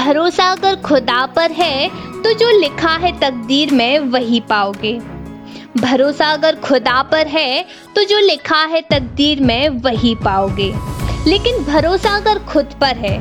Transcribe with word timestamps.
भरोसा 0.00 0.44
अगर 0.44 0.74
खुदा 0.76 1.24
पर 1.26 1.52
है 1.52 1.88
तो 2.22 2.32
जो 2.32 2.48
लिखा 2.60 2.92
है 2.96 3.10
तकदीर 3.18 3.72
में 3.72 3.98
वही 3.98 4.38
पाओगे। 4.40 4.92
भरोसा 5.76 6.30
अगर 6.32 6.56
खुदा 6.56 7.02
पर 7.02 7.26
है 7.26 7.66
तो 7.96 8.04
जो 8.04 8.18
लिखा 8.18 8.62
है 8.64 8.80
तकदीर 8.80 9.40
में 9.40 9.68
वही 9.68 10.14
पाओगे। 10.14 10.72
लेकिन 11.26 11.62
भरोसा 11.64 12.16
अगर 12.16 12.38
खुद 12.44 12.74
पर 12.80 12.96
है 12.96 13.18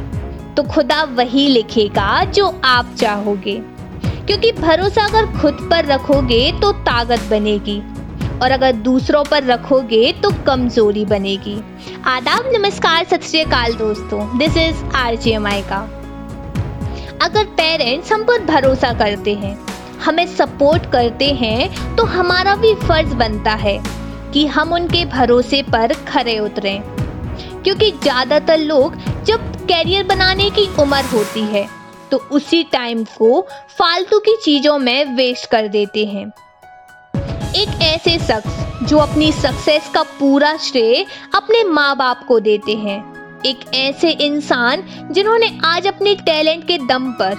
तो 0.55 0.63
खुदा 0.63 1.03
वही 1.03 1.47
लिखेगा 1.47 2.23
जो 2.23 2.47
आप 2.65 2.95
चाहोगे। 2.97 3.59
क्योंकि 4.05 4.51
भरोसा 4.51 5.05
अगर 5.05 5.25
खुद 5.41 5.67
पर 5.71 5.85
रखोगे 5.85 6.51
तो 6.61 6.71
ताकत 6.71 7.27
बनेगी। 7.29 7.79
और 8.39 8.51
अगर 8.51 8.71
दूसरों 8.71 9.23
पर 9.23 9.43
रखोगे 9.43 10.11
तो 10.13 10.31
कमज़ोरी 10.47 11.05
बनेगी। 11.05 11.61
आदाब, 12.07 12.51
नमस्कार, 12.55 13.03
सत 13.03 13.23
श्रीकाल 13.23 13.73
दोस्तों। 13.75 14.37
This 14.37 14.57
is 14.57 14.83
R 14.95 15.15
G 15.15 15.31
M 15.31 15.47
I 15.47 15.61
का 15.61 15.87
अगर 17.21 17.45
पेरेंट्स 17.55 18.11
हम 18.11 18.23
पर 18.23 18.43
भरोसा 18.45 18.91
करते 18.93 19.33
हैं, 19.35 19.57
हमें 20.05 20.25
सपोर्ट 20.27 20.91
करते 20.91 21.25
हैं 21.33 21.95
तो 21.95 22.03
हमारा 22.07 22.55
भी 22.55 22.73
फ़र्ज़ 22.77 23.13
बनता 23.15 23.53
है 23.55 23.77
कि 24.33 24.45
हम 24.47 24.73
उनके 24.73 25.03
भरोसे 25.07 25.61
पर 25.63 25.93
खरे 26.07 26.37
उतरें। 26.39 26.81
क्योंकि 27.63 27.91
ज़्यादातर 27.93 28.57
लोग 28.57 28.95
जब 29.25 29.51
कैरियर 29.67 30.03
बनाने 30.03 30.49
की 30.49 30.67
उम्र 30.79 31.03
होती 31.13 31.43
है 31.45 31.67
तो 32.11 32.17
उसी 32.31 32.63
टाइम 32.63 33.03
को 33.17 33.41
फालतू 33.77 34.19
की 34.19 34.35
चीज़ों 34.43 34.77
में 34.79 35.15
वेस्ट 35.15 35.49
कर 35.51 35.67
देते 35.67 36.05
हैं। 36.05 36.25
एक 37.55 37.81
ऐसे 37.83 38.17
शख्स 38.19 38.87
जो 38.89 38.97
अपनी 38.97 39.31
सक्सेस 39.31 39.89
का 39.93 40.03
पूरा 40.19 40.55
श्रेय 40.59 41.05
अपने 41.35 41.63
माँ 41.63 41.95
बाप 41.97 42.23
को 42.27 42.39
देते 42.39 42.75
हैं 42.77 43.01
एक 43.45 43.59
ऐसे 43.75 44.09
इंसान 44.11 44.81
जिन्होंने 45.11 45.47
आज 45.65 45.85
अपने 45.87 46.13
टैलेंट 46.15 46.63
के 46.67 46.77
दम 46.87 47.11
पर 47.21 47.37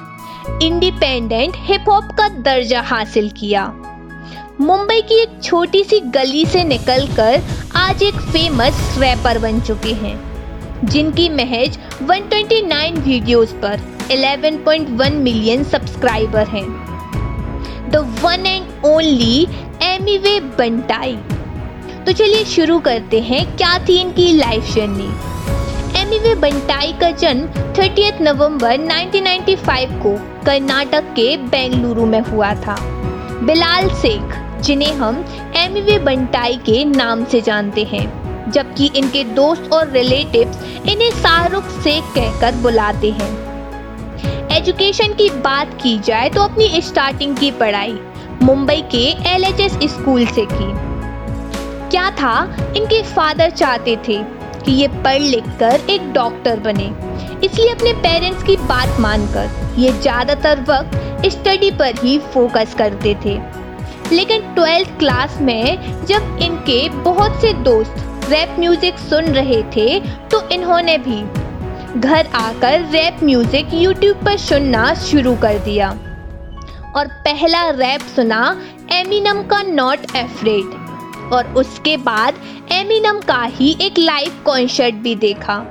इंडिपेंडेंट 0.63 1.55
हिप 1.59 1.89
हॉप 1.89 2.05
का 2.19 2.29
दर्जा 2.43 2.81
हासिल 2.83 3.29
किया। 3.31 3.67
मुंबई 4.61 5.01
की 5.01 5.21
एक 5.23 5.43
छोटी 5.43 5.83
सी 5.85 5.99
गली 6.15 6.45
से 6.47 6.65
निकलकर 6.65 7.43
आज 7.77 8.03
एक 8.03 8.15
फ़ेमस 8.23 8.97
रैपर 8.99 9.39
बन 9.39 9.61
चुके 9.61 9.93
हैं, 9.95 10.17
जिनकी 10.85 11.29
महज 11.29 11.79
129 12.03 12.99
वीडियोस 12.99 13.53
पर 13.65 13.81
11.1 14.11 15.15
मिलियन 15.15 15.65
सब्सक्राइबर 15.65 16.47
हैं। 16.49 16.67
The 17.91 18.07
one 18.23 18.47
and 18.47 18.85
only 18.87 19.47
Emiway 19.85 20.39
Bantai 20.59 21.17
तो 22.07 22.13
चलिए 22.13 22.45
शुरू 22.47 22.79
करते 22.81 23.21
हैं 23.23 23.45
क्या 23.57 23.79
थी 23.89 24.01
इनकी 24.01 24.33
लाइफ 24.33 24.75
जर्नी 24.75 25.11
एमीवे 25.97 26.35
बंटाई 26.35 26.93
का 26.93 27.11
जन्म 27.11 27.49
30 27.75 28.21
नवंबर 28.21 28.77
1995 28.79 29.99
को 30.03 30.15
कर्नाटक 30.47 31.13
के 31.17 31.37
बेंगलुरु 31.47 32.07
में 32.07 32.21
हुआ 32.21 32.55
था। 32.57 32.77
बिलाल 33.43 33.89
शेख 33.95 34.35
जिन्हें 34.63 34.93
हम 34.95 35.25
एमीवे 35.57 35.99
बंटाई 35.99 36.57
के 36.57 36.85
नाम 36.85 37.25
से 37.25 37.41
जानते 37.41 37.85
हैं, 37.85 38.51
जबकि 38.51 38.91
इनके 38.97 39.25
दोस्त 39.35 39.73
और 39.73 39.91
रिलेटिव्स 39.91 40.63
इन्हें 40.89 41.11
शाहरुख 41.13 41.69
शेख 41.83 42.05
कहकर 42.15 42.55
बुलाते 42.63 43.11
हैं। 43.11 43.33
एजुकेशन 44.51 45.13
की 45.13 45.29
बात 45.41 45.75
की 45.83 45.99
जाए 45.99 46.29
तो 46.29 46.43
अपनी 46.43 46.81
स्टार्टिंग 46.83 47.37
की 47.37 47.51
पढ़ाई 47.51 47.99
मुंबई 48.43 48.83
के 48.95 49.07
एलएचएस 49.31 49.79
स्कूल 49.91 50.27
से 50.27 50.47
की। 50.53 50.73
क्या 51.91 52.11
था? 52.11 52.35
इनके 52.77 53.03
फादर 53.05 53.51
चाहते 53.51 53.97
थे 54.09 54.19
कि 54.63 54.73
ये 54.73 54.89
पढ़ 55.05 55.21
लिख 55.21 55.45
कर 55.61 55.87
एक 55.91 56.13
डॉक्टर 56.13 56.61
बने। 56.61 56.91
इसलिए 57.47 57.69
अपने 57.71 57.93
पेरेंट्स 58.03 58.43
की 58.43 58.57
बात 58.59 59.01
मानकर 59.01 59.79
ये 59.79 59.93
ज़्यादातर 59.93 60.61
वक्त 60.69 61.29
स्टडी 61.31 61.71
पर 61.73 61.99
ही 62.03 62.19
फोकस 62.35 62.75
करते 62.75 63.15
थे। 63.25 63.39
लेकिन 64.13 64.55
ट्वेल्थ 64.55 64.99
क्लास 64.99 65.39
में 65.41 66.05
जब 66.07 66.39
इनके 66.43 66.89
बहुत 67.03 67.41
से 67.41 67.53
दोस्त 67.63 68.29
रैप 68.31 68.57
म्यूज़िक 68.59 68.99
सुन 69.01 69.25
रहे 69.35 69.63
थे 69.77 70.01
तो 70.29 70.43
इन्होंने 70.53 70.97
भी 70.99 71.21
घर 72.01 72.27
आकर 72.37 72.81
रैप 72.91 73.23
म्यूज़िक 73.25 73.75
यूट्यूब 73.75 74.25
पर 74.25 74.37
सुनना 74.39 74.93
शुरू 75.03 75.35
कर 75.37 75.59
दिया। 75.65 75.91
और 76.97 77.09
पहला 77.25 77.69
रैप 77.71 78.01
सुना 78.15 78.43
एमिनम 78.93 79.43
का 79.47 79.63
नॉट 79.63 80.17
एफ्रेड। 80.17 80.80
और 81.33 81.53
उसके 81.55 81.97
बाद 81.97 82.41
एमिनम 82.73 83.21
का 83.21 83.43
ही 83.51 83.77
एक 83.81 83.99
लाइव 83.99 84.41
कॉन्सर्ट 84.45 84.95
भी 84.95 85.15
देखा, 85.17 85.65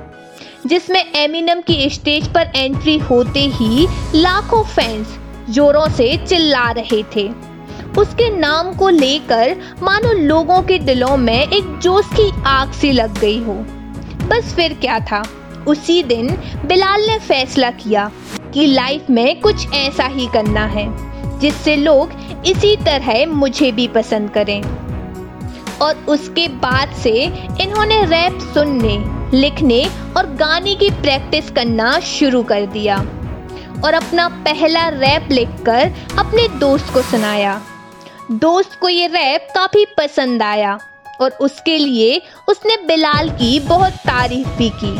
जिसमें 0.66 1.04
एमिनम 1.14 1.60
की 1.60 1.88
स्टेज 1.90 2.28
पर 2.28 2.50
एंट्री 2.56 2.96
होते 3.00 3.40
ही 3.54 3.86
लाखों 4.14 4.62
फैंस 4.66 5.18
जोरों 5.50 5.88
से 5.88 6.16
चिल्ला 6.26 6.70
रहे 6.70 7.02
थे। 7.16 7.28
उसके 7.98 8.28
नाम 8.30 8.74
को 8.74 8.88
लेकर 8.88 9.56
मानो 9.82 10.12
लोगों 10.18 10.60
के 10.62 10.78
दिलों 10.78 11.16
में 11.16 11.40
एक 11.42 11.78
जोश 11.78 12.08
की 12.14 12.30
आग 12.46 12.72
सी 12.72 12.92
लग 12.92 13.18
गई 13.18 13.38
हो। 13.38 13.54
बस 14.28 14.54
फिर 14.54 14.74
क्या 14.74 14.98
था? 15.00 15.22
उसी 15.68 16.02
दिन 16.02 16.28
बिलाल 16.66 17.06
ने 17.06 17.18
फैसला 17.18 17.70
किया 17.70 18.10
कि 18.54 18.66
लाइफ 18.66 19.10
में 19.10 19.40
कुछ 19.40 19.72
ऐसा 19.74 20.06
ही 20.06 20.26
करना 20.26 20.64
है, 20.66 20.86
जिससे 21.40 21.76
लोग 21.76 22.12
इसी 22.46 22.76
तरह 22.76 23.26
मुझे 23.26 23.72
भी 23.72 23.88
पसंद 23.88 24.30
करें। 24.30 24.62
और 25.82 25.96
उसके 26.08 26.48
बाद 26.48 26.92
से 26.92 27.12
इन्होंने 27.60 28.04
रैप 28.04 28.38
सुनने, 28.54 28.96
लिखने 29.36 29.84
और 30.16 30.26
गाने 30.26 30.74
की 30.74 30.90
प्रैक्टिस 30.90 31.50
करना 31.50 32.00
शुरू 32.00 32.42
कर 32.42 32.66
दिया 32.66 32.96
और 33.84 33.94
अपना 33.94 34.28
पहला 34.28 34.88
रैप 34.88 35.28
लिखकर 35.30 35.92
अपने 36.18 36.48
दोस्त 36.48 36.92
को 36.92 37.02
सुनाया। 37.02 37.60
दोस्त 38.30 38.78
को 38.80 38.88
ये 38.88 39.06
रैप 39.06 39.48
काफ़ी 39.54 39.86
पसंद 39.98 40.42
आया 40.42 40.78
और 41.20 41.30
उसके 41.30 41.78
लिए 41.78 42.22
उसने 42.48 42.76
बिलाल 42.86 43.30
की 43.30 43.60
बहुत 43.60 43.92
तारीफ़ 43.92 44.48
भी 44.48 44.70
की। 44.70 44.98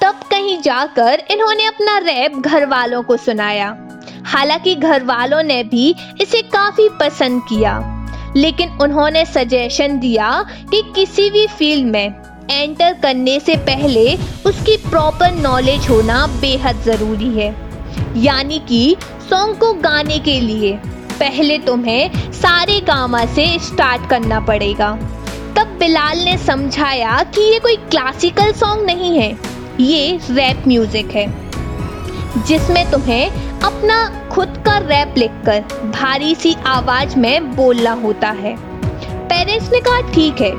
तब 0.00 0.20
कहीं 0.30 0.62
जाकर 0.62 1.22
इन्होंने 1.30 1.66
अपना 1.66 1.98
रैप 1.98 2.32
घर 2.36 2.66
वालों 2.66 3.02
को 3.02 3.16
सुनाया। 3.16 3.76
हालाँकि 4.24 4.74
घर 4.74 5.04
वालों 5.04 5.42
ने 5.42 5.64
भी 5.64 5.94
इसे 6.20 6.42
काफ़ी 6.42 6.88
पसंद 7.00 7.42
किया। 7.42 7.91
लेकिन 8.36 8.78
उन्होंने 8.82 9.24
सजेशन 9.26 9.98
दिया 9.98 10.30
कि 10.70 10.82
किसी 10.94 11.28
भी 11.30 11.46
फ़ील्ड 11.48 11.86
में 11.86 12.14
एंटर 12.50 12.94
करने 13.02 13.38
से 13.40 13.56
पहले 13.66 14.14
उसकी 14.46 14.76
प्रॉपर 14.88 15.32
नॉलेज 15.32 15.88
होना 15.90 16.26
बेहद 16.40 16.82
ज़रूरी 16.84 17.28
है। 17.36 17.54
यानी 18.16 18.58
कि 18.68 18.96
सॉन्ग 19.30 19.56
को 19.58 19.72
गाने 19.82 20.18
के 20.20 20.40
लिए 20.40 20.72
पहले 21.12 21.58
तुम्हें 21.58 22.32
सारे 22.32 22.80
गामा 22.80 23.24
से 23.26 23.46
स्टार्ट 23.60 24.08
करना 24.10 24.40
पड़ेगा। 24.40 24.90
तब 25.56 25.76
बिलाल 25.78 26.18
ने 26.18 26.36
समझाया 26.38 27.22
कि 27.34 27.40
ये 27.42 27.58
कोई 27.58 27.76
क्लासिकल 27.76 28.52
सॉन्ग 28.52 28.84
नहीं 28.86 29.18
है, 29.18 29.30
ये 29.80 30.18
रैप 30.30 30.64
म्यूज़िक 30.68 31.10
है, 31.10 31.26
जिसमें 32.46 32.90
तुम्हें 32.90 33.30
अपना 33.62 34.04
खुद 34.32 34.62
का 34.66 34.78
रैप 34.78 35.14
लिखकर 35.18 35.60
भारी 35.90 36.34
सी 36.34 36.56
आवाज़ 36.66 37.16
में 37.16 37.56
बोलना 37.56 37.92
होता 37.92 38.28
है। 38.28 38.56
पेरेंट्स 39.28 39.72
ने 39.72 39.80
कहा, 39.80 40.00
ठीक 40.00 40.40
है, 40.40 40.50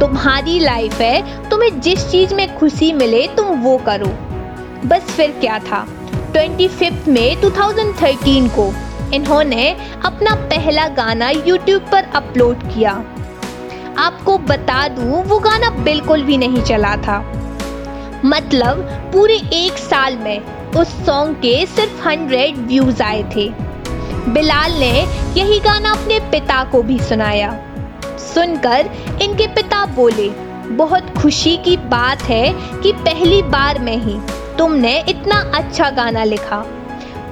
तुम्हारी 0.00 0.58
लाइफ 0.58 1.00
है, 1.00 1.48
तुम्हें 1.50 1.80
जिस 1.80 2.10
चीज़ 2.10 2.34
में 2.34 2.58
खुशी 2.58 2.92
मिले, 2.92 3.26
तुम 3.26 3.46
वो 3.46 3.76
करो। 3.78 4.08
बस 4.88 5.00
फिर 5.00 5.30
क्या 5.40 5.58
था 5.58 5.86
ट्वेंटी 6.32 6.68
फिफ्थ 6.68 7.08
में 7.08 7.40
2013 7.40 8.48
को 8.48 8.72
इन्होंने 9.14 9.76
अपना 10.04 10.34
पहला 10.34 10.88
गाना 10.88 11.30
यूट्यूब 11.30 11.82
पर 11.92 12.04
अपलोड 12.14 12.62
किया। 12.62 12.92
आपको 13.98 14.38
बता 14.38 14.88
दूँ, 14.88 15.24
वो 15.24 15.38
गाना 15.38 15.70
बिल्कुल 15.70 16.22
भी 16.22 16.36
नहीं 16.36 16.62
चला 16.62 16.96
था। 16.96 17.18
मतलब 18.24 18.80
पूरे 19.12 19.36
एक 19.52 19.72
साल 19.72 20.16
में 20.16 20.57
उस 20.76 20.88
सॉन्ग 21.06 21.36
के 21.36 21.64
सिर्फ़ 21.66 22.02
हंड्रेड 22.08 22.56
व्यूज़ 22.58 23.02
आए 23.02 23.22
थे। 23.36 23.48
बिलाल 24.32 24.72
ने 24.72 24.92
यही 25.36 25.58
गाना 25.60 25.90
अपने 25.92 26.18
पिता 26.30 26.62
को 26.64 26.82
भी 26.82 26.98
सुनाया। 27.00 27.50
सुनकर 28.24 28.90
इनके 29.22 29.46
पिता 29.46 29.84
बोले, 29.86 30.28
बहुत 30.76 31.14
खुशी 31.18 31.56
की 31.56 31.76
बात 31.76 32.22
है 32.22 32.52
कि 32.82 32.92
पहली 32.94 33.42
बार 33.42 33.78
में 33.78 33.96
ही 33.96 34.18
तुमने 34.58 34.98
इतना 35.08 35.38
अच्छा 35.54 35.90
गाना 35.90 36.24
लिखा, 36.24 36.58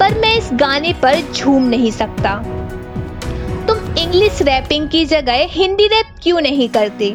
पर 0.00 0.18
मैं 0.20 0.34
इस 0.36 0.50
गाने 0.52 0.92
पर 0.92 1.20
झूम 1.32 1.62
नहीं 1.62 1.90
सकता। 1.90 2.34
तुम 3.68 3.94
इंग्लिश 3.98 4.42
रैपिंग 4.42 4.88
की 4.88 5.04
जगह 5.04 5.46
हिंदी 5.50 5.86
रैप 5.86 6.14
क्यों 6.22 6.40
नहीं 6.40 6.68
करते? 6.68 7.10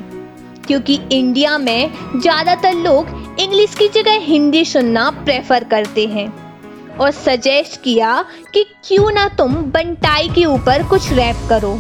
क्योंकि 0.68 1.00
इंडिया 1.12 1.58
में 1.58 1.92
ज़्यादातर 2.16 2.74
लोग 2.74 3.08
इंग्लिश 3.40 3.76
की 3.76 3.88
जगह 3.88 4.18
हिंदी 4.20 4.64
सुनना 4.66 5.10
प्रेफर 5.26 5.64
करते 5.64 6.06
हैं। 6.08 6.28
और 6.98 7.12
सजेस्ट 7.12 7.82
किया 7.82 8.26
कि 8.54 8.64
क्यों 8.88 9.12
ना 9.12 9.28
तुम 9.28 9.56
बंटाई 9.72 10.30
के 10.30 10.46
ऊपर 10.46 10.84
कुछ 10.84 11.12
रैप 11.14 11.46
करो। 11.50 11.72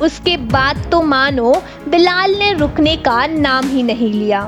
उसके 0.00 0.36
बाद 0.36 0.82
तो 0.92 1.02
मानो 1.02 1.52
बिलाल 1.88 2.34
ने 2.34 2.52
रुकने 2.52 2.96
का 2.96 3.26
नाम 3.26 3.68
ही 3.68 3.82
नहीं 3.82 4.12
लिया। 4.12 4.42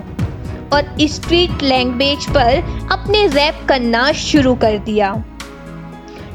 और 0.72 0.94
स्ट्रीट 1.02 1.62
लैंग्वेज 1.62 2.26
पर 2.30 2.88
अपने 2.92 3.26
रैप 3.26 3.64
करना 3.68 4.10
शुरू 4.12 4.54
कर 4.54 4.78
दिया। 4.78 5.12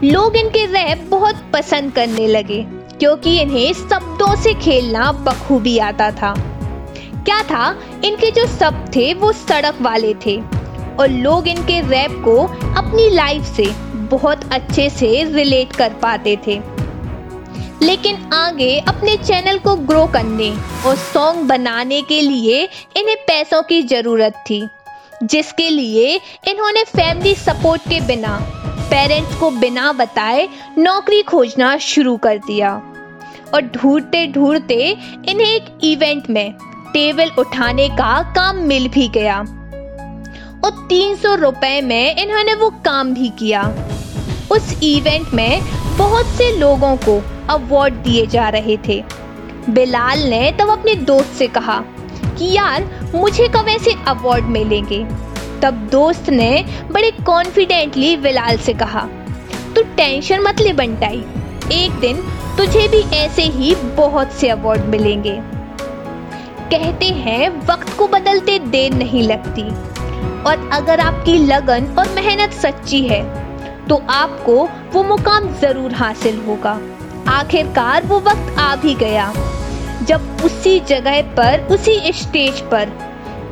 लोग 0.03 0.35
इनके 0.35 0.65
रैप 0.65 1.05
बहुत 1.09 1.43
पसंद 1.53 1.91
करने 1.91 2.27
लगे, 2.27 2.65
क्योंकि 2.99 3.37
इन्हें 3.39 3.73
शब्दों 3.73 4.35
से 4.35 4.53
खेलना 4.53 5.11
बखूबी 5.11 5.77
आता 5.79 6.09
था। 6.11 6.33
क्या 7.25 7.41
था? 7.43 7.79
इनके 8.05 8.31
जो 8.31 8.45
सब 8.47 8.85
थे, 8.95 9.13
वो 9.13 9.31
सड़क 9.31 9.77
वाले 9.81 10.13
थे। 10.25 10.41
और 10.99 11.09
लोग 11.09 11.47
इनके 11.47 11.79
रैप 11.81 12.21
को 12.25 12.37
अपनी 12.77 13.09
लाइफ 13.09 13.43
से 13.43 13.65
बहुत 14.09 14.53
अच्छे 14.53 14.89
से 14.89 15.23
रिलेट 15.23 15.75
कर 15.75 15.93
पाते 15.93 16.37
थे। 16.47 16.61
लेकिन 17.81 18.15
आगे 18.33 18.77
अपने 18.79 19.15
चैनल 19.17 19.57
को 19.57 19.75
ग्रो 19.75 20.05
करने 20.05 20.49
और 20.85 20.95
सॉन्ग 20.95 21.47
बनाने 21.47 22.01
के 22.01 22.21
लिए 22.21 22.63
इन्हें 22.97 23.15
पैसों 23.17 23.61
की 23.63 23.81
ज़रूरत 23.81 24.43
थी, 24.49 24.67
जिसके 25.23 25.69
लिए 25.69 26.15
इन्होंने 26.47 26.83
फैमिली 26.83 27.35
सपोर्ट 27.35 27.81
के 27.81 28.01
बिना, 28.01 28.37
पेरेंट्स 28.89 29.35
को 29.35 29.49
बिना 29.51 29.91
बताए 29.93 30.47
नौकरी 30.77 31.21
खोजना 31.21 31.77
शुरू 31.77 32.15
कर 32.17 32.37
दिया। 32.37 32.73
और 33.53 33.61
ढूंढते 33.61 34.25
ढूंढते 34.27 34.97
इन्हें 35.29 35.47
एक 35.47 35.65
इवेंट 35.83 36.29
में 36.29 36.53
टेबल 36.93 37.31
उठाने 37.37 37.89
का 37.89 38.21
काम 38.35 38.57
मिल 38.57 38.87
भी 38.87 39.07
गया। 39.07 39.39
और 40.63 40.85
तीन 40.89 41.15
सौ 41.15 41.35
रुपए 41.35 41.81
में 41.81 42.15
इन्होंने 42.15 42.53
वो 42.53 42.69
काम 42.69 43.13
भी 43.13 43.29
किया। 43.29 43.61
उस 44.51 44.79
इवेंट 44.83 45.27
में 45.33 45.61
बहुत 45.97 46.25
से 46.25 46.57
लोगों 46.57 46.95
को 46.95 47.21
अवार्ड 47.49 47.93
दिए 47.93 48.25
जा 48.25 48.49
रहे 48.49 48.77
थे। 48.87 49.03
बिलाल 49.69 50.19
ने 50.19 50.51
तब 50.51 50.69
अपने 50.69 50.95
दोस्त 50.95 51.33
से 51.33 51.47
कहा 51.47 51.83
कि 52.37 52.51
यार, 52.51 53.11
मुझे 53.15 53.47
कब 53.47 53.65
ऐसे 53.67 53.91
अवार्ड 54.07 54.45
मिलेंगे? 54.45 55.03
तब 55.61 55.89
दोस्त 55.91 56.29
ने 56.29 56.65
बड़े 56.91 57.11
कॉन्फिडेंटली 57.11 58.17
बिलाल 58.17 58.57
से 58.57 58.73
कहा, 58.73 59.07
तू 59.75 59.81
टेंशन 59.81 60.39
मत 60.39 60.61
ले 60.61 60.73
बंटाई। 60.73 61.23
एक 61.71 61.91
दिन 61.91 62.17
तुझे 62.57 62.87
भी 62.87 63.01
ऐसे 63.15 63.41
ही 63.41 63.75
बहुत 63.75 64.31
से 64.31 64.49
अवार्ड 64.49 64.81
मिलेंगे। 64.81 65.52
कहते 66.73 67.05
हैं, 67.05 67.49
वक्त 67.67 67.97
को 67.97 68.07
बदलते 68.09 68.57
देर 68.61 68.93
नहीं 68.95 69.23
लगती। 69.23 69.63
और 70.43 70.69
अगर 70.73 70.99
आपकी 70.99 71.37
लगन 71.39 71.85
और 71.99 72.09
मेहनत 72.15 72.53
सच्ची 72.55 73.01
है 73.03 73.21
तो 73.87 74.01
आपको 74.11 74.55
वो 74.93 75.03
मुकाम 75.03 75.47
ज़रूर 75.61 75.93
हासिल 75.93 76.39
होगा। 76.47 76.71
आखिरकार 77.29 78.05
वो 78.05 78.19
वक्त 78.19 78.59
आ 78.59 78.75
भी 78.75 78.93
गया, 78.95 79.31
जब 80.03 80.41
उसी 80.45 80.79
जगह 80.81 81.21
पर, 81.35 81.67
उसी 81.71 82.11
स्टेज 82.13 82.61
पर 82.71 82.91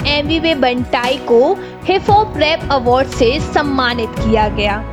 एमवीवे 0.07 0.53
बंटाई 0.57 1.17
को 1.27 1.53
हिप 1.85 2.09
हॉप 2.09 2.37
रैप 2.37 2.71
अवार्ड 2.71 3.07
से 3.09 3.39
सम्मानित 3.53 4.19
किया 4.19 4.47
गया। 4.49 4.83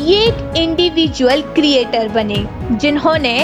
ये 0.00 0.18
एक 0.18 0.56
इंडिविजुअल 0.56 1.42
क्रिएटर 1.54 2.08
बने, 2.08 2.44
जिन्होंने 2.72 3.36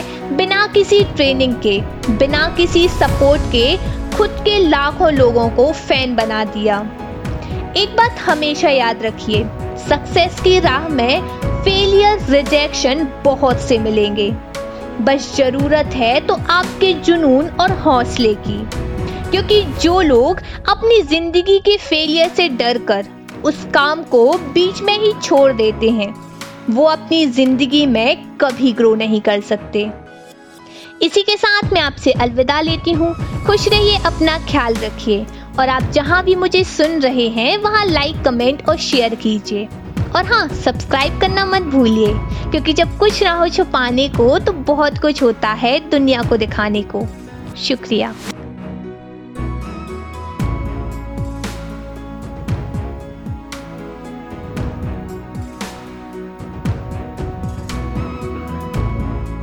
बिना 0.58 0.66
किसी 0.66 0.98
ट्रेनिंग 1.06 1.52
के, 1.56 1.80
बिना 2.10 2.48
किसी 2.56 2.86
सपोर्ट 2.90 3.42
के, 3.50 3.76
खुद 4.16 4.30
के 4.44 4.56
लाखों 4.60 5.10
लोगों 5.12 5.48
को 5.50 5.70
फ़ैन 5.72 6.14
बना 6.16 6.42
दिया। 6.46 6.78
एक 7.76 7.94
बात 7.96 8.18
हमेशा 8.20 8.68
याद 8.68 9.02
रखिए 9.02 9.44
सक्सेस 9.80 10.40
की 10.40 10.58
राह 10.60 10.88
में 10.88 11.20
फेलियर 11.64 12.24
रिजेक्शन 12.30 13.06
बहुत 13.24 13.60
से 13.60 13.78
मिलेंगे। 13.78 14.30
बस 15.02 15.32
ज़रूरत 15.36 15.94
है 15.94 16.18
तो 16.26 16.34
आपके 16.50 16.92
जुनून 17.00 17.48
और 17.60 17.72
हौसले 17.80 18.34
की। 18.40 18.58
क्योंकि 19.30 19.62
जो 19.82 20.00
लोग 20.00 20.42
अपनी 20.68 21.00
ज़िंदगी 21.04 21.58
के 21.60 21.76
फेलियर 21.78 22.28
से 22.30 22.48
डर 22.56 22.78
कर 22.90 23.06
उस 23.44 23.64
काम 23.74 24.02
को 24.06 24.26
बीच 24.52 24.82
में 24.82 24.96
ही 24.98 25.12
छोड़ 25.22 25.52
देते 25.52 25.90
हैं, 25.92 26.12
वो 26.70 26.84
अपनी 26.86 27.24
ज़िंदगी 27.28 27.86
में 27.86 28.36
कभी 28.40 28.72
ग्रो 28.72 28.94
नहीं 28.96 29.20
कर 29.20 29.40
सकते। 29.44 29.90
इसी 31.02 31.22
के 31.22 31.36
साथ 31.36 31.72
मैं 31.72 31.80
आपसे 31.80 32.12
अलविदा 32.12 32.60
लेती 32.60 32.92
हूँ। 32.92 33.12
खुश 33.46 33.68
रहिए, 33.68 33.96
अपना 33.96 34.38
ख्याल 34.38 34.74
रखिए। 34.74 35.26
और 35.60 35.68
आप 35.68 35.82
जहाँ 35.82 36.22
भी 36.24 36.34
मुझे 36.34 36.62
सुन 36.64 37.00
रहे 37.00 37.28
हैं, 37.28 37.56
वहाँ 37.58 37.84
लाइक 37.86 38.22
कमेंट 38.24 38.68
और 38.68 38.76
शेयर 38.76 39.14
कीजिए। 39.14 39.68
और 40.16 40.24
हाँ 40.24 40.48
सब्सक्राइब 40.48 41.20
करना 41.20 41.44
मत 41.44 41.62
भूलिए, 41.62 42.12
क्योंकि 42.50 42.72
जब 42.72 42.96
कुछ 42.98 43.22
ना 43.22 43.32
हो 43.32 43.48
छुपाने 43.48 44.08
को 44.08 44.38
तो 44.38 44.52
बहुत 44.52 44.98
कुछ 44.98 45.22
होता 45.22 45.48
है 45.48 45.78
दुनिया 45.90 46.22
को 46.22 46.36
दिखाने 46.36 46.82
को। 46.82 47.06
शुक्रिया। 47.58 48.14